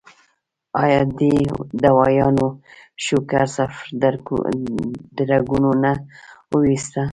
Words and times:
ايا 0.81 1.01
دې 1.17 1.33
دوايانو 1.83 2.47
شوګر 3.05 3.45
صرف 3.55 3.77
د 5.17 5.19
رګونو 5.33 5.71
نه 5.83 5.91
اوويستۀ 6.51 7.03